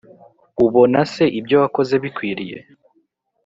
ubona 0.65 0.99
se 1.13 1.23
ibyo 1.39 1.55
wakoze 1.63 1.93
bikwiriye 2.03 2.57